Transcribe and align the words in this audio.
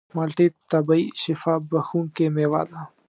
مالټې 0.15 0.47
طبیعي 0.71 1.05
شفا 1.21 1.53
بښونکې 1.69 2.25
مېوه 2.35 2.61
ده. 2.71 2.81